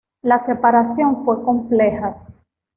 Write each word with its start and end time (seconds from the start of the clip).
La 0.23 0.39
separación 0.39 1.23
fue 1.23 1.43
compleja. 1.43 2.17